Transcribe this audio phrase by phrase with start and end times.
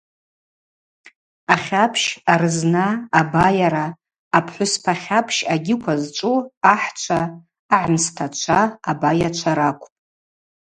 [1.53, 2.87] Ахьапщ, арызна,
[3.19, 3.87] абайара,
[4.37, 6.39] апхӏвыспа хьапщ агьиква зчӏву
[6.73, 7.21] ахӏчва,
[7.75, 8.59] агӏымстачва,
[8.89, 9.93] абайачва ракӏвпӏ.